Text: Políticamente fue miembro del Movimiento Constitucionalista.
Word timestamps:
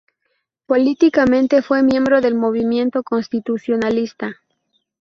Políticamente 0.65 1.61
fue 1.61 1.83
miembro 1.83 2.21
del 2.21 2.33
Movimiento 2.33 3.03
Constitucionalista. 3.03 4.37